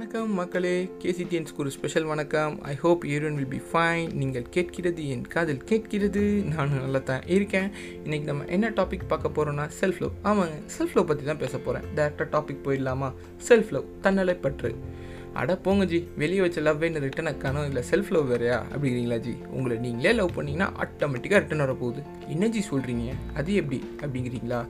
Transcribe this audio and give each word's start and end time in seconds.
வணக்கம் 0.00 0.34
மக்களே. 0.34 0.90
கேசிடிஎன்ஸ்க்கு 0.98 1.56
ஒரு 1.56 1.70
ஸ்பெஷல் 1.70 2.04
வணக்கம். 2.04 2.62
I 2.62 2.74
hope 2.74 3.04
you all 3.04 3.34
will 3.34 3.46
be 3.46 3.60
fine 3.72 4.12
நீங்கள் 4.12 4.46
கேட்கிறது 4.50 5.08
என் 5.08 5.26
காதல் 5.26 5.64
கேட்கிறது. 5.64 6.20
நான் 6.54 6.80
நல்லா 6.80 6.98
தான் 6.98 7.22
இருக்கேன். 7.26 7.70
இன்றைக்கி 8.04 8.22
நம்ம 8.22 8.44
என்ன 8.44 8.70
டாபிக் 8.70 9.00
பார்க்க 9.08 9.28
போகிறோம்னா 9.28 9.70
செல்ஃப் 9.80 10.00
லவ் 10.00 10.12
ஆமாங்க 10.24 10.56
செல்ஃப் 10.78 10.94
லவ் 10.94 11.06
பற்றி 11.06 11.24
தான் 11.24 11.38
பேச 11.38 11.58
போகிறேன் 11.58 11.88
டேரெக்டாக 11.96 12.20
டாபிக் 12.20 12.64
போயிடலாமா? 12.64 13.12
செல்ஃப் 13.48 13.70
லவ் 13.70 13.84
தன்னலை 14.00 14.34
பற்று 14.34 14.74
அட 15.34 15.56
போங்க 15.56 15.84
ஜி 15.84 16.08
வெளியே 16.16 16.40
வச்ச 16.40 16.60
லவ்வேன்னு 16.60 17.02
ரிட்டன் 17.04 17.30
அக்கானோ 17.30 17.64
இல்லை 17.66 17.82
செல்ஃப் 17.90 18.10
லவ் 18.10 18.26
வேறையா? 18.26 18.64
அப்படிங்கிறீங்களா 18.74 19.18
ஜி? 19.18 19.36
உங்களை 19.50 19.76
நீங்களே 19.76 20.12
லவ் 20.12 20.30
பண்ணிங்கன்னா 20.36 20.68
ஆட்டோமேட்டிக்காக 20.84 21.40
ரிட்டன் 21.42 21.64
வரப்போகுது 21.66 22.02
என்ன 22.28 22.48
ஜி 22.48 22.64
சொல்கிறீங்க 22.70 23.12
அது 23.34 23.54
எப்படி? 23.54 23.84
அப்படிங்கிறீங்களா? 24.00 24.66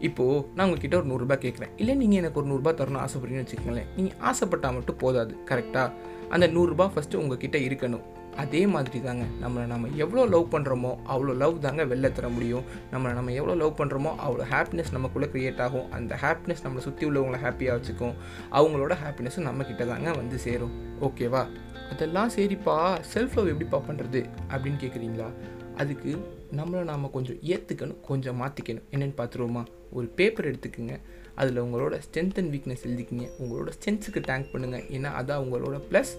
இப்போது 0.00 0.46
நான் 0.54 0.68
உங்ககிட்ட 0.68 0.96
ஒரு 0.96 1.06
நூறுரூபா 1.06 1.38
கேட்குறேன். 1.38 1.68
இல்லை 1.76 1.94
நீங்கள் 1.94 2.18
எனக்கு 2.18 2.42
ஒரு 2.42 2.50
நூறுரூபா 2.50 2.74
தரணும் 2.80 3.04
ஆசைப்படுறீங்கன்னு 3.04 3.46
வச்சுக்கோங்களேன். 3.48 3.90
நீங்கள் 3.96 4.16
ஆசைப்பட்டால் 4.20 4.72
மட்டும் 4.72 4.96
போதாது 4.96 5.36
கரெக்டாக 5.48 5.92
அந்த 6.28 6.48
நூறுரூபா 6.48 6.90
ஃபஸ்ட்டு 6.94 7.14
உங்ககிட்ட 7.14 7.58
இருக்கணும். 7.58 8.00
அதே 8.36 8.66
மாதிரி 8.66 9.00
தாங்க 9.02 9.24
நம்மளை 9.40 9.64
நம்ம 9.72 9.88
எவ்வளோ 9.96 10.26
லவ் 10.26 10.46
பண்ணுறோமோ 10.54 10.90
அவ்வளோ 11.08 11.32
லவ் 11.36 11.60
தாங்க 11.60 11.84
வெளில 11.84 12.12
தர 12.12 12.28
முடியும். 12.28 12.64
நம்மளை 12.92 13.12
நம்ம 13.12 13.32
எவ்வளோ 13.32 13.54
லவ் 13.54 13.78
பண்ணுறோமோ 13.80 14.12
அவ்வளோ 14.24 14.44
ஹாப்பினஸ் 14.52 14.92
நமக்குள்ளே 14.92 15.28
க்ரியேட் 15.34 15.60
ஆகும். 15.60 15.90
அந்த 15.90 16.18
ஹாப்பினஸ் 16.22 16.62
நம்மளை 16.64 16.78
சுற்றி 16.78 17.06
உள்ளவங்களை 17.08 17.40
ஹாப்பியாக 17.46 17.78
வச்சுக்கும். 17.78 18.14
அவங்களோட 18.50 18.96
ஹாப்பினஸும் 19.04 19.48
நம்மக்கிட்ட 19.48 19.86
தாங்க 19.86 20.10
வந்து 20.10 20.38
சேரும். 20.38 20.72
ஓகேவா 21.00 21.46
அதெல்லாம் 21.90 22.30
சரிப்பா. 22.36 22.76
செல்ஃப் 23.14 23.36
லவ் 23.38 23.50
எப்படிப்பா 23.52 23.80
பண்ணுறது 23.88 24.22
அப்படின்னு 24.52 24.80
கேட்குறீங்களா 24.84 25.30
அதுக்கு 25.76 26.10
நம்மளை 26.56 26.82
நாம் 26.82 27.10
கொஞ்சம் 27.10 27.36
ஏற்றுக்கணும் 27.36 28.00
கொஞ்சம் 28.00 28.40
மாற்றிக்கணும் 28.40 28.88
என்னென்னு 28.90 29.16
பார்த்துருவோமா 29.20 29.62
ஒரு 29.90 30.06
பேப்பர் 30.06 30.48
எடுத்துக்கோங்க. 30.50 30.96
அதில் 31.34 31.62
உங்களோட 31.64 32.00
ஸ்ட்ரென்த் 32.06 32.38
அண்ட் 32.40 32.52
வீக்னஸ் 32.54 32.84
எழுதிக்கிங்க. 32.88 33.26
உங்களோட 33.42 33.68
ஸ்ட்ரென்த்ஸுக்கு 33.76 34.20
டேங்க் 34.30 34.52
பண்ணுங்கள் 34.52 34.84
ஏன்னா 34.96 35.10
அதான் 35.20 35.42
உங்களோட 35.44 35.80
ப்ளஸ் 35.90 36.12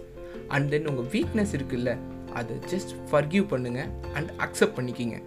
அண்ட் 0.48 0.70
தென் 0.70 0.88
உங்கள் 0.88 1.06
வீக்னஸ் 1.06 1.54
இருக்குல்ல 1.58 1.98
அதை 2.39 2.56
ஜஸ்ட் 2.72 2.94
ஃபர்கியூ 3.12 3.44
பண்ணுங்கள் 3.53 3.92
அண்ட் 4.17 4.31
அக்செப்ட் 4.45 4.76
பண்ணிக்கிங்க. 4.80 5.20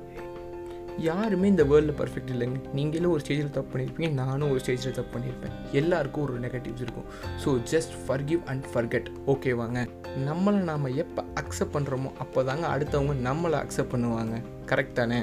யாருமே 1.06 1.46
இந்த 1.52 1.64
வேர்ல்டில் 1.70 1.96
பர்ஃபெக்ட் 1.98 2.30
இல்லைங்க. 2.34 2.58
நீங்களும் 2.76 3.12
ஒரு 3.14 3.22
ஸ்டேஜில் 3.24 3.50
தப்பு 3.56 3.70
பண்ணியிருப்பீங்க 3.72 4.10
நானும் 4.20 4.50
ஒரு 4.52 4.60
ஸ்டேஜில் 4.64 4.94
தப்பு 4.98 5.12
பண்ணியிருப்பேன் 5.14 5.56
எல்லாருக்கும் 5.80 6.24
ஒரு 6.26 6.36
நெகட்டிவ்ஸ் 6.44 6.84
இருக்கும். 6.84 7.08
So 7.42 7.48
just 7.72 7.94
forgive 8.04 8.42
and 8.52 8.66
forget 8.74 9.08
ஓகேவாங்க 9.32 9.80
நம்மளை 10.28 10.60
நாம் 10.70 10.94
எப்போ 11.04 11.24
அக்செப்ட் 11.42 11.74
பண்ணுறோமோ 11.76 12.12
அப்போ 12.24 12.44
தாங்க 12.50 12.66
அடுத்தவங்க 12.74 13.16
நம்மளை 13.28 13.58
அக்செப்ட் 13.64 13.92
பண்ணுவாங்க. 13.94 14.36
கரெக்ட் 14.72 14.98
தானே? 15.00 15.20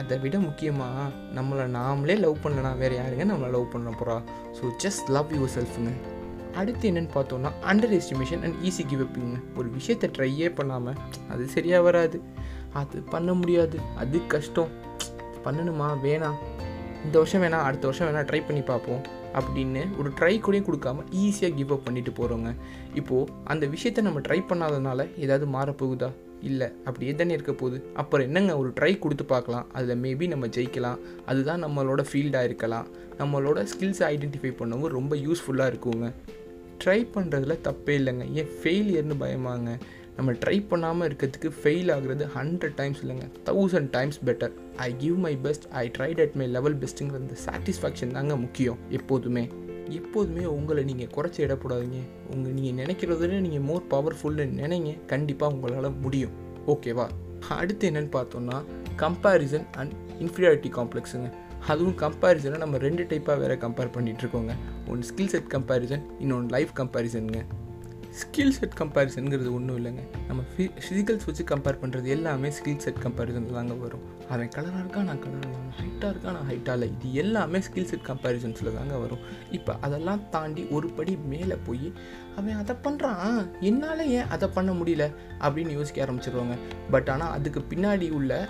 அதை 0.00 0.16
விட 0.22 0.36
முக்கியமாக 0.48 1.04
நம்மளை 1.36 1.64
நாமளே 1.78 2.16
லவ் 2.24 2.42
பண்ணலனா 2.44 2.70
வேறு 2.82 2.96
யாருங்க 3.00 3.24
நம்மளை 3.30 3.48
லவ் 3.54 3.72
பண்ண 3.72 3.90
போகிறா 4.00 4.16
ஸோ 4.58 4.64
ஜஸ்ட் 4.84 5.08
லவ் 5.16 5.32
யுவர் 5.36 5.54
செல்ஃபுங்க 5.56 5.92
அடுத்து 6.54 6.90
என்னென்னு 6.90 7.08
பார்த்தோன்னா 7.14 7.50
under 7.66 8.00
estimation 8.00 8.42
and 8.42 8.54
easy 8.64 8.86
give 8.86 9.00
அப்பிங்க 9.00 9.56
ஒரு 9.56 9.68
விஷயத்தை 9.68 10.10
ட்ரையே 10.18 10.54
பண்ணாமல் 10.54 10.94
அது 11.30 11.46
சரியாக 11.46 11.82
வராது. 11.82 12.20
அது 12.72 13.00
பண்ண 13.00 13.34
முடியாது. 13.34 13.78
அது 13.96 14.26
கஷ்டம். 14.26 14.68
பண்ணணுமா? 15.44 15.96
வேணாம். 16.02 16.34
இந்த 17.04 17.18
வருஷம் 17.18 17.42
வேணாம் 17.42 17.62
அடுத்த 17.62 17.86
வருஷம் 17.86 18.14
வேணாம் 18.14 18.28
ட்ரை 18.28 18.46
பண்ணி 18.46 18.60
பார்ப்போம் 18.60 19.00
அப்படின்னு 19.34 19.98
ஒரு 19.98 20.10
ட்ரை 20.10 20.40
கூட 20.40 20.58
கொடுக்காம 20.58 20.96
ஈஸியாக 21.16 21.54
கிவ் 21.54 21.72
அப் 21.72 21.84
பண்ணிட்டு 21.84 22.10
போகிறோங்க 22.10 22.54
இப்போது 22.94 23.32
அந்த 23.44 23.66
விஷயத்தை 23.66 24.04
நம்ம 24.04 24.20
ட்ரை 24.20 24.40
பண்ணாதனால 24.48 25.18
ஏதாவது 25.18 25.46
மாறப்போகுதா? 25.46 26.10
இல்லை. 26.42 26.66
அப்படியே 26.84 27.14
தானே 27.14 27.32
இருக்க 27.32 27.52
போகுது. 27.52 27.86
அப்புறம் 27.94 28.26
என்னங்க? 28.26 28.58
ஒரு 28.58 28.72
ட்ரை 28.80 28.98
கொடுத்து 28.98 29.24
பார்க்கலாம். 29.24 29.66
அதில் 29.72 30.02
மேபி 30.02 30.28
நம்ம 30.28 30.46
ஜெயிக்கலாம். 30.46 30.98
அதுதான் 31.26 31.64
நம்மளோட 31.64 32.04
ஃபீல்டாக 32.12 32.44
இருக்கலாம். 32.44 32.86
நம்மளோட 33.18 33.66
ஸ்கில்ஸை 33.66 34.08
ஐடென்டிஃபை 34.14 34.52
பண்ணவும் 34.58 34.86
ரொம்ப 34.86 35.16
யூஸ்ஃபுல்லாக 35.16 35.72
இருக்குங்க. 35.72 36.12
ட்ரை 36.84 37.06
பண்ணுறதுல 37.14 37.56
தப்பே 37.68 37.94
இல்லைங்க. 38.00 38.32
ஏன்? 38.32 38.50
ஃபெயிலியர்னு 38.62 39.16
பயமாங்க. 39.20 39.78
நம்ம 40.16 40.32
ட்ரை 40.32 40.68
பண்ணாமல் 40.68 41.08
இருக்கிறதுக்கு 41.08 41.50
ஃபெயில் 41.62 41.90
ஆகுறது 41.94 42.28
ஹண்ட்ரட் 42.36 42.74
டைம்ஸ் 42.74 43.00
இல்லைங்க. 43.04 43.26
Thousand 43.44 43.90
times 43.90 44.18
better 44.24 44.50
I 44.76 44.96
give 44.96 45.16
my 45.16 45.36
best 45.36 45.66
I 45.70 45.90
tried 45.98 46.20
at 46.20 46.34
my 46.34 46.46
level 46.46 46.76
பெஸ்ட்டுங்கிற 46.76 47.20
அந்த 47.24 47.36
சாட்டிஸ்ஃபேக்ஷன் 47.46 48.10
தாங்க 48.10 48.36
முக்கியம் 48.36 48.78
எப்போதுமே. 48.88 49.48
எப்போதுமே 49.88 50.44
உங்களை 50.44 50.84
நீங்கள் 50.84 51.10
குறைச்சி 51.16 51.40
இடப்படாதீங்க 51.46 52.00
உங்கள் 52.34 52.52
நீங்கள் 52.52 52.78
நினைக்கிறத 52.84 53.26
நீங்கள் 53.26 53.60
மோர் 53.60 53.84
பவர்ஃபுல்னு 53.90 54.46
நினைங்க. 54.62 55.06
கண்டிப்பாக 55.06 55.54
உங்களால் 55.54 56.00
முடியும். 56.00 56.30
ஓகேவா 56.66 57.08
அடுத்து 57.48 57.90
என்னென்னு 57.90 58.10
பார்த்தோன்னா 58.12 58.62
கம்பேரிசன் 58.96 59.66
அண்ட் 59.76 59.92
இன்ஃபீரியாரிட்டி 60.20 60.70
காம்ப்ளெக்ஸுங்க 60.78 61.28
அதுவும் 61.66 61.96
கம்பேரிசனை 61.98 62.56
நம்ம 62.58 62.78
ரெண்டு 62.78 63.02
டைப்பாக 63.02 63.38
வேறு 63.38 63.54
கம்பேர் 63.54 63.94
பண்ணிகிட்ருக்கோங்க 63.96 64.52
ஒன்று 64.90 65.08
ஸ்கில் 65.10 65.32
செட் 65.34 65.50
கம்பேரிசன் 65.54 66.04
இன்னொன்று 66.18 66.54
லைஃப் 66.56 66.74
கம்பேரிசனுங்க 66.80 67.40
ஸ்கில் 68.20 68.54
செட் 68.56 68.76
கம்பேரிசனுங்கிறது 68.78 69.50
ஒன்றும் 69.56 69.76
இல்லைங்க. 69.78 70.02
நம்ம 70.28 70.42
ஃபி 70.52 70.64
ஃபிசிக்கல்ஸ் 70.84 71.26
வச்சு 71.26 71.44
கம்பேர் 71.50 71.78
பண்ணுறது 71.82 72.06
எல்லாமே 72.14 72.48
ஸ்கில் 72.48 72.80
செட் 72.84 73.00
கம்பேரிசன் 73.02 73.46
தாங்க 73.58 73.74
வரும். 73.74 74.04
அவன் 74.28 74.48
கலராக 74.54 74.80
இருக்கா 74.82 75.00
நான் 75.08 75.20
கலராக 75.24 75.50
இல்லை 75.50 75.60
ஹைட்டாக 75.80 76.10
இருக்கா 76.12 76.30
நான் 76.36 76.48
ஹைட்டாக 76.50 76.72
இல்லை. 76.72 76.88
இது 76.96 77.12
எல்லாமே 77.14 77.58
ஸ்கில் 77.58 77.84
செட் 77.84 78.06
கம்பேரிசன்ஸில் 78.06 78.74
தாங்க 78.78 78.96
வரும். 78.96 79.22
இப்போ 79.50 79.74
அதெல்லாம் 79.80 80.22
தாண்டி 80.30 80.64
ஒரு 80.78 80.88
படி 80.88 81.16
மேலே 81.32 81.58
போய் 81.66 81.92
அவன் 82.36 82.58
அதை 82.62 82.76
பண்ணுறான் 82.86 83.46
என்னால் 83.60 84.04
ஏன் 84.06 84.28
அதை 84.28 84.48
பண்ண 84.48 84.72
முடியல? 84.72 85.06
அப்படின்னு 85.40 85.78
யோசிக்க 85.80 86.06
ஆரம்பிச்சிருவாங்க. 86.06 86.56
பட் 86.90 87.08
ஆனால் 87.08 87.32
அதுக்கு 87.32 87.62
பின்னாடி 87.74 88.10
உள்ள 88.10 88.48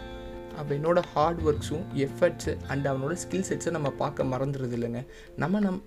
அவனோட 0.62 1.00
ஹார்ட் 1.12 1.40
ஒர்க்ஸும் 1.40 1.84
எஃபர்ட்ஸு 2.06 2.54
அண்ட் 2.66 2.86
அவனோட 2.86 3.16
ஸ்கில் 3.24 3.48
செட்ஸை 3.50 3.70
நம்ம 3.70 3.90
பார்க்க 3.90 4.24
மறந்துடுது 4.24 4.76
இல்லைங்க. 4.80 5.06
நம்ம 5.36 5.60
நம் 5.60 5.82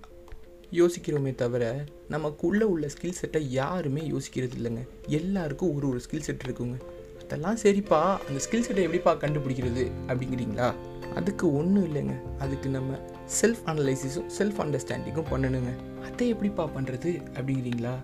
யோசிக்கிறோமே 0.72 1.34
தவிர 1.34 1.84
நமக்குள்ளே 2.08 2.64
உள்ள 2.64 2.86
ஸ்கில் 2.86 3.10
செட்டை 3.10 3.52
யாருமே 3.52 4.10
யோசிக்கிறது 4.10 4.50
இல்லைங்க. 4.60 4.88
எல்லாருக்கும் 5.06 5.74
ஒரு 5.74 5.88
ஒரு 5.88 6.00
ஸ்கில் 6.10 6.20
செட் 6.20 6.40
இருக்குங்க. 6.48 6.80
அதெல்லாம் 7.22 7.56
சரிப்பா 7.56 8.00
அந்த 8.28 8.38
ஸ்கில் 8.38 8.60
செட்டை 8.60 8.82
எப்படிப்பா 8.82 9.14
கண்டுபிடிக்கிறது 9.14 9.90
அப்படிங்கிறீங்களா? 10.06 10.74
அதுக்கு 11.14 11.56
ஒன்றும் 11.56 11.94
இல்லைங்க. 11.94 12.36
அதுக்கு 12.38 12.68
நம்ம 12.68 12.98
செல்ஃப் 13.40 13.62
அனலைசிஸும் 13.66 14.30
செல்ஃப் 14.38 14.58
அண்டர்ஸ்டாண்டிங்கும் 14.58 15.30
பண்ணணுங்க. 15.30 16.00
அதை 16.12 16.28
எப்படிப்பா 16.28 16.68
பண்ணுறது 16.68 17.22
அப்படிங்கிறீங்களா? 17.34 17.94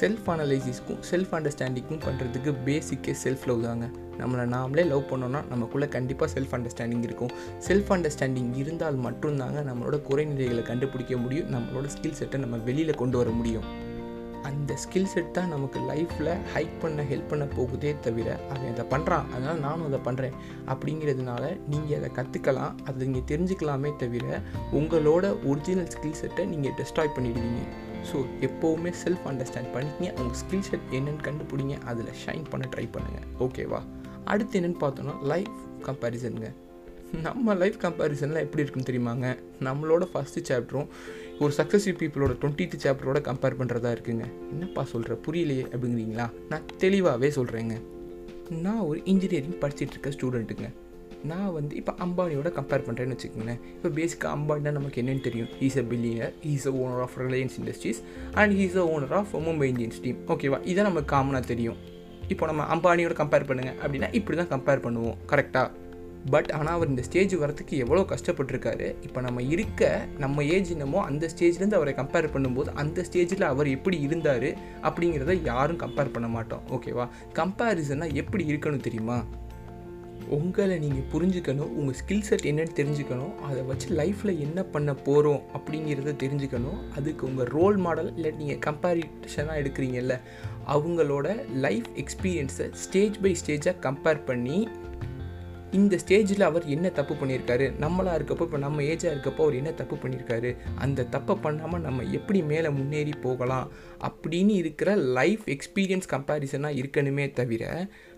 செல்ஃப் 0.00 0.26
அனலைசிஸ்க்கும் 0.26 1.00
செல்ஃப் 1.10 1.32
அண்டர்ஸ்டாண்டிங்க்கும் 1.32 2.00
பண்ணுறதுக்கு 2.06 2.54
பேசிக்கே 2.64 3.14
செல்ஃப் 3.24 3.46
லவ் 3.46 3.62
தாங்க. 3.62 3.86
நம்மளை 4.18 4.46
நாமளே 4.54 4.86
லவ் 4.86 5.10
பண்ணோன்னா 5.10 5.48
நமக்குள்ளே 5.48 5.88
கண்டிப்பாக 5.88 6.40
செல்ஃப் 6.40 6.52
அண்டர்ஸ்டாண்டிங் 6.52 7.02
இருக்கும். 7.02 7.30
செல்ஃப் 7.68 7.92
அண்டர்ஸ்டாண்டிங் 7.94 8.56
இருந்தால் 8.56 8.98
மட்டும்தாங்க 8.98 9.62
நம்மளோட 9.70 10.00
குறைநிலைகளை 10.08 10.62
கண்டுபிடிக்க 10.62 11.16
முடியும். 11.16 11.52
நம்மளோட 11.54 11.88
ஸ்கில் 11.96 12.10
செட்டை 12.10 12.40
நம்ம 12.40 12.56
வெளியில் 12.56 12.94
கொண்டு 12.94 13.16
வர 13.16 13.30
முடியும். 13.30 13.92
அந்த 14.48 14.72
ஸ்கில் 14.82 15.08
செட் 15.12 15.32
தான் 15.36 15.52
நமக்கு 15.54 15.78
லைஃப்பில் 15.90 16.30
ஹைக் 16.54 16.76
பண்ண 16.82 17.02
ஹெல்ப் 17.10 17.30
பண்ண 17.32 17.44
போகுதே 17.56 17.90
தவிர 18.06 18.28
அவன் 18.52 18.70
அதை 18.72 18.84
பண்ணுறான் 18.92 19.26
அதனால் 19.34 19.62
நானும் 19.66 19.86
அதை 19.90 20.00
பண்ணுறேன் 20.08 20.36
அப்படிங்கிறதுனால 20.72 21.44
நீங்கள் 21.72 21.98
அதை 22.00 22.10
கற்றுக்கலாம் 22.18 22.74
அதை 22.88 22.98
நீங்கள் 23.06 23.28
தெரிஞ்சுக்கலாமே 23.30 23.92
தவிர 24.02 24.40
உங்களோட 24.80 25.24
ஒரிஜினல் 25.52 25.90
ஸ்கில் 25.94 26.18
செட்டை 26.22 26.44
நீங்கள் 26.52 26.76
டெஸ்ட்ராய் 26.80 27.14
பண்ணிடுவீங்க. 27.18 27.62
ஸோ 28.10 28.16
எப்போவுமே 28.48 28.90
செல்ஃப் 29.04 29.26
அண்டர்ஸ்டாண்ட் 29.30 29.70
பண்ணிக்கிங்க. 29.74 30.10
உங்கள் 30.20 30.38
ஸ்கில் 30.42 30.66
செட் 30.70 30.88
என்னென்னு 30.98 31.24
கண்டுபிடிங்க. 31.28 31.76
அதில் 31.92 32.12
ஷைன் 32.24 32.44
பண்ண 32.54 32.66
ட்ரை 32.74 32.86
பண்ணுங்கள் 32.96 33.28
ஓகேவா 33.46 33.80
அடுத்து 34.32 34.58
என்னென்னு 34.60 34.82
பார்த்தோன்னா 34.84 35.16
லைஃப் 35.32 35.56
கம்பேரிசனுங்க 35.88 36.50
நம்ம 37.22 37.54
லைஃப் 37.54 37.76
கம்பேரிசன்லாம் 37.82 38.44
எப்படி 38.44 38.62
இருக்குன்னு 38.62 38.88
தெரியுமாங்க? 38.90 39.26
நம்மளோட 39.66 40.04
ஃபஸ்ட்டு 40.12 40.42
சாப்டரும் 40.48 40.88
ஒரு 41.38 41.52
சக்ஸஸ்ஃபுல் 41.56 41.98
பீப்புளோட 42.00 42.32
டுவெண்ட்டி 42.42 42.78
சாப்டரோட 42.84 43.20
கம்பேர் 43.28 43.56
பண்ணுறதா 43.58 43.90
இருக்குங்க. 43.96 44.24
என்னப்பா 44.50 44.84
சொல்கிற 44.84 45.18
புரியலையே 45.26 45.64
அப்படிங்கிறீங்களா? 45.72 46.30
நான் 46.48 46.64
தெளிவாகவே 46.76 47.30
சொல்கிறேங்க 47.36 47.76
நான் 48.64 48.80
ஒரு 48.80 49.00
இன்ஜினியரிங் 49.04 49.60
படிச்சுட்டு 49.60 49.94
இருக்க 49.96 50.10
ஸ்டூடெண்ட்டுங்க 50.16 50.68
நான் 51.30 51.52
வந்து 51.52 51.76
இப்போ 51.76 51.92
அம்பானியோட 52.04 52.48
கம்பேர் 52.56 52.86
பண்ணுறேன்னு 52.86 53.14
வச்சுக்கோங்களேன். 53.16 53.60
இப்போ 53.76 53.88
பேசிக்காக 53.88 54.30
அம்பானினா 54.36 54.70
நமக்கு 54.70 55.02
என்னென்னு 55.02 55.20
தெரியும்? 55.20 55.48
Is 55.60 55.78
a 55.82 55.84
billionaire 55.92 56.32
is 56.52 56.66
a 56.70 56.72
owner 56.82 57.02
of 57.04 57.16
Reliance 57.24 57.56
Industries 57.60 58.00
and 58.34 58.52
is 58.64 58.76
a 58.82 58.84
owner 58.94 59.12
of 59.12 59.32
Mumbai 59.46 59.68
Indians 59.72 60.00
team 60.02 60.18
ஓகேவா 60.34 60.60
இதை 60.64 60.84
நமக்கு 60.84 61.16
காமனாக 61.16 61.46
தெரியும். 61.46 61.76
இப்போ 62.28 62.46
நம்ம 62.46 62.66
அம்பானியோட 62.74 63.14
கம்பேர் 63.22 63.48
பண்ணுங்கள் 63.48 63.78
அப்படின்னா 63.84 64.14
இப்படி 64.18 64.44
தான் 64.44 64.52
கம்பேர் 64.52 64.84
பண்ணுவோம். 64.84 65.16
கரெக்டாக 65.32 65.68
பட் 66.30 66.50
ஆனால் 66.50 66.74
அவர் 66.74 66.88
இந்த 66.88 67.02
ஸ்டேஜ் 67.02 67.36
வரத்துக்கு 67.36 67.74
எவ்வளோ 67.84 68.02
கஷ்டப்பட்டிருக்காரு 68.12 68.86
இப்போ 69.02 69.20
நம்ம 69.20 69.42
இருக்க 69.42 70.06
நம்ம 70.18 70.44
ஏஜ் 70.44 70.70
என்னமோ 70.70 71.00
அந்த 71.04 71.28
ஸ்டேஜ்லேருந்து 71.32 71.78
அவரை 71.78 71.94
கம்பேர் 71.94 72.32
பண்ணும்போது 72.34 72.70
அந்த 72.74 73.04
ஸ்டேஜில் 73.10 73.42
அவர் 73.42 73.68
எப்படி 73.68 74.00
இருந்தார் 74.00 74.48
அப்படிங்கிறத 74.82 75.42
யாரும் 75.44 75.80
கம்பேர் 75.80 76.12
பண்ண 76.12 76.28
மாட்டோம். 76.28 76.62
ஓகேவா 76.70 77.08
கம்பேரிசனாக 77.34 78.12
எப்படி 78.12 78.44
இருக்கணும் 78.52 78.86
தெரியுமா? 78.88 79.18
உங்களை 80.28 80.78
நீங்கள் 80.78 81.08
புரிஞ்சுக்கணும் 81.12 81.72
உங்கள் 81.78 81.96
ஸ்கில் 82.00 82.24
செட் 82.28 82.46
என்னென்னு 82.50 82.76
தெரிஞ்சுக்கணும் 82.78 83.34
அதை 83.42 83.62
வச்சு 83.62 83.88
லைஃப்பில் 83.94 84.38
என்ன 84.38 84.62
பண்ண 84.62 84.94
போகிறோம் 84.94 85.42
அப்படிங்கிறத 85.56 86.14
தெரிஞ்சுக்கணும். 86.22 86.78
அதுக்கு 86.96 87.26
உங்கள் 87.26 87.50
ரோல் 87.56 87.76
மாடல் 87.76 88.10
இல்லை 88.14 88.30
நீங்கள் 88.30 88.62
கம்பேரிஷனாக 88.66 89.60
எடுக்கிறீங்கல்ல 89.62 90.16
அவங்களோட 90.74 91.26
லைஃப் 91.66 91.90
எக்ஸ்பீரியன்ஸை 92.02 92.68
ஸ்டேஜ் 92.84 93.20
பை 93.20 93.36
ஸ்டேஜாக 93.42 93.76
கம்பேர் 93.88 94.24
பண்ணி 94.24 94.58
இந்த 95.78 95.94
ஸ்டேஜில் 96.02 96.42
அவர் 96.48 96.64
என்ன 96.74 96.86
தப்பு 96.88 97.14
பண்ணியிருக்காரு? 97.14 97.66
நம்மளாக 97.84 98.16
இருக்கப்போ 98.18 98.44
இப்போ 98.46 98.58
நம்ம 98.58 98.82
ஏஜாக 98.82 99.14
இருக்கப்போ 99.14 99.42
அவர் 99.44 99.56
என்ன 99.60 99.70
தப்பு 99.72 99.96
பண்ணியிருக்காரு? 99.96 100.50
அந்த 100.74 101.06
தப்பை 101.10 101.34
பண்ணாமல் 101.40 101.80
நம்ம 101.80 102.02
எப்படி 102.18 102.42
மேலே 102.42 102.68
முன்னேறி 102.68 103.14
போகலாம்? 103.26 103.68
அப்படின்னு 104.08 104.54
இருக்கிற 104.62 104.94
லைஃப் 105.18 105.44
எக்ஸ்பீரியன்ஸ் 105.54 106.10
கம்பேரிசனாக 106.10 106.80
இருக்கணுமே 106.82 107.26
தவிர 107.32 107.64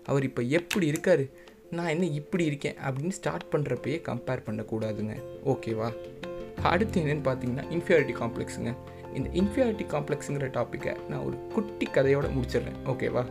அவர் 0.05 0.23
இப்போ 0.23 0.41
எப்படி 0.59 0.87
இருக்கார்? 0.87 1.25
நான் 1.71 1.91
என்ன 1.93 2.05
இப்படி 2.19 2.45
இருக்கேன்? 2.45 2.77
அப்படின்னு 2.87 3.15
ஸ்டார்ட் 3.19 3.47
பண்ணுறப்பயே 3.51 3.97
கம்பேர் 4.09 4.45
பண்ணக்கூடாதுங்க. 4.49 5.15
ஓகேவா 5.45 5.89
அடுத்து 6.73 7.01
என்னென்னு 7.01 7.27
பார்த்தீங்கன்னா 7.29 7.65
இன்ஃபியாரிட்டி 7.75 8.13
காம்ப்ளெக்ஸுங்க 8.21 8.71
இந்த 9.15 9.29
இன்ஃபியாரிட்டி 9.41 9.85
காம்ப்ளெக்ஸுங்கிற 9.95 10.47
டாப்பிக்கை 10.59 10.93
நான் 11.09 11.25
ஒரு 11.27 11.37
குட்டி 11.55 11.87
கதையோடு 11.93 12.29
முடிச்சிடுறேன். 12.37 12.79
ஓகேவா 12.85 13.25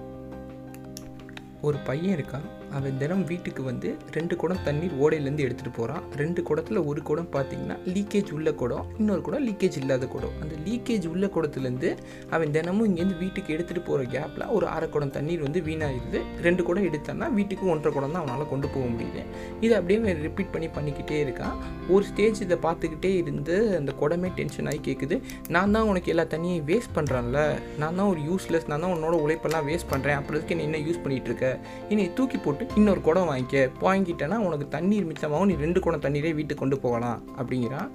ஒரு 1.67 1.79
பையன் 1.89 2.17
இருக்கான். 2.19 2.47
அவன் 2.77 2.97
தினம் 3.01 3.25
வீட்டுக்கு 3.31 3.63
வந்து 3.69 3.89
ரெண்டு 4.17 4.35
குடம் 4.41 4.63
தண்ணீர் 4.67 4.95
ஓடையிலேருந்து 5.03 5.45
எடுத்துகிட்டு 5.47 5.77
போகிறான் 5.79 6.03
ரெண்டு 6.21 6.41
குடத்தில் 6.49 6.81
ஒரு 6.91 7.01
குடம் 7.09 7.31
பார்த்தீங்கன்னா 7.37 7.77
லீக்கேஜ் 7.95 8.31
உள்ள 8.37 8.49
குடம் 8.63 8.87
இன்னொரு 9.01 9.23
குடம் 9.27 9.45
லீக்கேஜ் 9.49 9.77
இல்லாத 9.83 10.05
குடம். 10.15 10.35
அந்த 10.43 10.55
லீக்கேஜ் 10.67 11.07
உள்ள 11.13 11.27
குடத்துலேருந்து 11.37 11.91
அவன் 12.35 12.53
தினமும் 12.57 12.87
இங்கேருந்து 12.89 13.19
வீட்டுக்கு 13.25 13.55
எடுத்துகிட்டு 13.57 13.85
போகிற 13.89 14.03
கேப்பில் 14.15 14.45
ஒரு 14.57 14.67
அரை 14.75 14.89
குடம் 14.95 15.13
தண்ணீர் 15.17 15.45
வந்து 15.47 15.61
வீணாகிடுது 15.69 16.21
ரெண்டு 16.47 16.65
குடம் 16.69 16.87
எடுத்தான்னா 16.91 17.29
வீட்டுக்கு 17.39 17.71
ஒன்றரை 17.75 17.93
குடம் 17.97 18.15
தான் 18.17 18.23
அவனால் 18.23 18.51
கொண்டு 18.53 18.69
போக 18.75 18.85
முடியுது. 18.95 19.23
இதை 19.65 19.73
அப்படியே 19.79 20.15
ரிப்பீட் 20.27 20.53
பண்ணி 20.55 20.71
பண்ணிக்கிட்டே 20.77 21.19
இருக்கான். 21.25 21.57
ஒரு 21.95 22.05
ஸ்டேஜ் 22.11 22.43
இதை 22.47 22.59
பார்த்துக்கிட்டே 22.67 23.13
இருந்து 23.23 23.57
அந்த 23.81 23.95
குடமே 24.03 24.31
டென்ஷன் 24.41 24.69
ஆகி 24.73 24.83
கேட்குது 24.89 25.19
நான் 25.57 25.75
தான் 25.77 25.89
உனக்கு 25.93 26.13
எல்லா 26.15 26.27
தண்ணியும் 26.35 26.65
வேஸ்ட் 26.71 26.95
பண்ணுறேன்ல 26.99 27.41
நான் 27.83 27.97
தான் 28.01 28.09
ஒரு 28.13 28.21
யூஸ்லெஸ் 28.31 28.69
நான் 28.73 28.85
தான் 28.85 28.95
உன்னோட 28.97 29.17
உழைப்பெல்லாம் 29.25 29.67
வேஸ்ட் 29.71 29.91
பண்ணுறேன் 29.95 30.19
அப்புறத்துக்கு 30.21 30.59
நீ 30.61 30.65
என்ன 30.69 30.81
யூஸ் 30.87 31.03
பண்ணிகிட்டு 31.05 31.31
இருக்க? 31.31 31.47
என்னை 31.91 32.07
தூக்கி 32.19 32.39
போட்டு 32.47 32.66
இன்னொரு 32.75 33.01
குடம் 33.01 33.31
வாங்கிக்க. 33.31 33.71
வாங்கிட்டேன்னா 33.81 34.39
உனக்கு 34.49 34.69
தண்ணீர் 34.69 35.09
மிச்சமாகவும் 35.13 35.51
நீ 35.53 35.55
ரெண்டு 35.55 35.81
குடம் 35.81 36.05
தண்ணீரே 36.07 36.35
வீட்டுக்கு 36.35 36.63
கொண்டு 36.65 36.79
போகலாம் 36.79 37.23
அப்படிங்கிறான். 37.39 37.91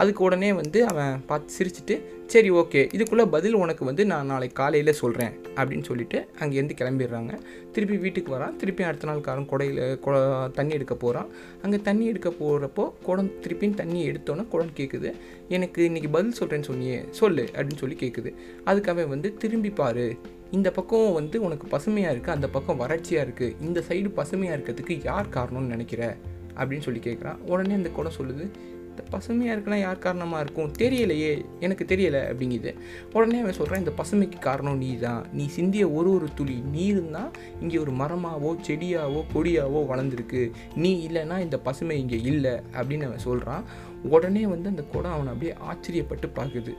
அதுக்கு 0.00 0.24
உடனே 0.24 0.52
வந்து 0.52 0.86
அவன் 0.86 1.22
பார்த்து 1.26 1.54
சிரிச்சிட்டு 1.56 1.94
சரி 2.32 2.50
ஓகே. 2.50 2.80
இதுக்குள்ளே 2.96 3.24
பதில் 3.34 3.54
உனக்கு 3.54 3.84
வந்து 3.84 4.06
நான் 4.06 4.26
நாளைக்கு 4.26 4.62
காலையில் 4.62 4.92
சொல்கிறேன் 4.92 5.32
அப்படின்னு 5.56 5.84
சொல்லிட்டு 5.88 6.18
அங்கேருந்து 6.40 6.76
கிளம்பிடுறாங்க. 6.80 7.32
திருப்பி 7.72 7.96
வீட்டுக்கு 7.96 8.36
வரான். 8.36 8.56
திருப்பி 8.56 8.82
அடுத்த 8.82 9.06
நாள் 9.06 9.20
காலம் 9.20 9.48
குடையில் 9.52 10.52
தண்ணி 10.52 10.72
எடுக்க 10.78 10.94
போகிறான் 10.94 11.26
அங்கே 11.62 11.80
தண்ணி 11.88 12.06
எடுக்க 12.06 12.32
போகிறப்போ 12.40 12.92
குடம் 13.02 13.32
திருப்பியும் 13.44 13.74
தண்ணி 13.74 14.08
எடுத்தோன்னே 14.10 14.48
குடம் 14.48 14.76
கேட்குது 14.76 15.14
எனக்கு 15.48 15.88
இன்றைக்கி 15.88 16.10
பதில் 16.10 16.38
சொல்கிறேன்னு 16.40 16.70
சொன்னியே 16.70 17.10
சொல்லு 17.10 17.48
அப்படின்னு 17.54 17.82
சொல்லி 17.84 17.98
கேட்குது 18.04 18.32
அதுக்கு 18.64 18.90
அவன் 18.90 19.08
வந்து 19.08 19.34
திரும்பி 19.34 19.70
பாரு. 19.70 20.18
இந்த 20.52 20.70
பக்கம் 20.70 21.12
வந்து 21.12 21.42
உனக்கு 21.42 21.66
பசுமையாக 21.66 22.14
இருக்குது 22.14 22.34
அந்த 22.34 22.48
பக்கம் 22.48 22.80
வறட்சியாக 22.80 23.26
இருக்குது 23.26 23.54
இந்த 23.60 23.82
சைடு 23.88 24.08
பசுமையாக 24.08 24.56
இருக்கிறதுக்கு 24.58 25.04
யார் 25.04 25.28
காரணம்னு 25.28 25.74
நினைக்கிற? 25.74 26.16
அப்படின்னு 26.58 26.80
சொல்லி 26.80 27.00
கேட்குறான் 27.00 27.36
உடனே 27.46 27.74
அந்த 27.74 27.90
குடம் 27.90 28.12
சொல்லுது 28.18 28.50
இந்த 28.90 29.08
பசுமையாக 29.10 29.60
இருக்குன்னா 29.60 29.80
யார் 29.80 29.98
காரணமாக 29.98 30.42
இருக்கும்? 30.42 30.72
தெரியலையே. 30.78 31.44
எனக்கு 31.60 31.84
தெரியலை 31.84 32.20
அப்படிங்குது. 32.20 32.74
உடனே 33.12 33.40
அவன் 33.40 33.52
சொல்கிறான் 33.52 33.78
இந்த 33.78 33.92
பசுமைக்கு 34.02 34.38
காரணம் 34.38 34.76
நீ 34.76 34.98
தான் 34.98 35.26
நீ 35.32 35.46
சிந்திய 35.46 35.90
ஒரு 35.90 36.12
ஒரு 36.12 36.28
துளி 36.34 36.60
நீர் 36.60 37.10
தான் 37.10 37.30
இங்கே 37.60 37.78
ஒரு 37.78 37.90
மரமாவோ 37.90 38.56
செடியாவோ 38.68 39.24
கொடியாவோ 39.34 39.86
வளர்ந்துருக்கு. 39.92 40.50
நீ 40.76 41.08
இல்லைன்னா 41.08 41.38
இந்த 41.38 41.58
பசுமை 41.58 41.98
இங்கே 41.98 42.16
இல்லை 42.16 42.50
அப்படின்னு 42.50 43.02
அவன் 43.02 43.18
சொல்கிறான் 43.18 43.64
உடனே 44.02 44.46
வந்து 44.46 44.68
அந்த 44.68 44.82
குடம் 44.82 45.12
அவனை 45.12 45.32
அப்படியே 45.32 45.54
ஆச்சரியப்பட்டு 45.70 46.28
பார்க்குது. 46.38 46.74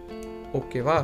ஓகேவா? 0.53 1.03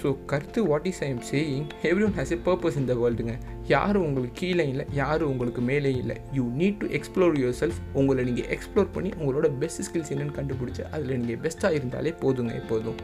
ஸோ 0.00 0.08
கருத்து 0.30 0.60
what 0.70 0.86
is 0.90 1.00
I 1.06 1.08
am 1.14 1.22
saying 1.30 1.66
everyone 2.06 2.16
has 2.18 2.32
a 2.36 2.38
purpose 2.48 2.78
இந்த 2.82 2.94
வேர்ல்டுங்க 3.00 3.34
யாரும் 3.72 4.04
உங்களுக்கு 4.08 4.36
கீழே 4.40 4.64
இல்லை 4.72 4.84
யாரும் 5.00 5.30
உங்களுக்கு 5.32 5.62
மேலே 5.70 5.92
இல்லை. 6.02 6.16
You 6.38 6.44
need 6.60 6.78
to 6.82 6.86
explore 6.98 7.36
yourself 7.62 7.80
உங்களை 8.00 8.24
நீங்கள் 8.28 8.48
எக்ஸ்ப்ளோர் 8.56 8.88
பண்ணி 8.96 9.12
உங்களோட 9.20 9.48
பெஸ்ட் 9.62 9.82
ஸ்கில்ஸ் 9.88 10.12
என்னென்னு 10.14 10.36
கண்டுபிடிச்சி 10.38 10.84
அதில் 10.94 11.18
நீங்கள் 11.22 11.42
பெஸ்ட்டாக 11.44 11.78
இருந்தாலே 11.78 12.12
போதுங்க 12.24 12.54
எப்போதும். 12.62 12.98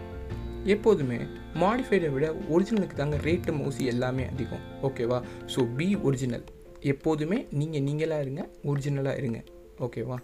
எப்போதுமே 0.75 1.19
மாடிஃபைடை 1.62 2.10
விட 2.16 2.26
ஒரிஜினலுக்கு 2.54 2.96
தாங்க 3.02 3.19
ரேட்டு 3.28 3.52
மோசி 3.60 3.84
எல்லாமே 3.92 4.26
அதிகம். 4.32 4.64
ஓகேவா 4.88 5.20
ஸோ 5.54 5.62
பி 5.78 5.88
ஒரிஜினல் 6.08 6.44
எப்போதுமே 6.92 7.38
நீங்கள் 7.60 7.87
நீங்களாக 7.88 8.25
இருங்க 8.26 8.42
ஒரிஜினலாக 8.72 9.20
இருங்க. 9.22 9.40
ஓகேவா 9.87 10.19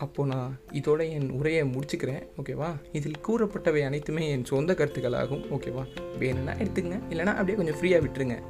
அப்போது 0.00 0.34
நான் 0.34 0.58
இதோட 0.72 1.10
என் 1.10 1.30
உரையை 1.30 1.62
முடிச்சுக்கிறேன். 1.62 2.26
ஓகேவா? 2.42 2.74
இதில் 2.92 3.20
கூறப்பட்டவை 3.28 3.84
அனைத்துமே 3.84 4.30
என் 4.30 4.44
சொந்த 4.44 4.72
கருத்துக்களாகும். 4.72 5.44
ஓகேவா? 5.50 5.84
வேணும்னா 6.18 6.52
எடுத்துக்கங்க. 6.52 7.00
இல்லைனா 7.10 7.34
அப்படியே 7.34 7.56
கொஞ்சம் 7.56 7.80
ஃப்ரீயாக 7.80 8.06
விட்டுருங்க. 8.06 8.42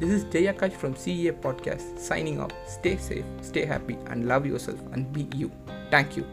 This 0.00 0.14
is 0.14 0.26
Jayakash 0.30 0.72
from 0.82 0.94
C A 1.04 1.32
podcast 1.42 1.98
signing 2.08 2.38
off 2.38 2.54
stay 2.74 2.98
safe 3.08 3.30
stay 3.52 3.62
happy 3.68 4.06
and 4.06 4.24
love 4.24 4.46
yourself 4.68 4.92
and 4.92 5.12
be 5.12 5.28
you 5.36 5.48
thank you 5.90 6.24